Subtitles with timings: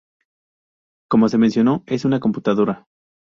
[1.11, 2.87] Como se mencionó, es una computadora.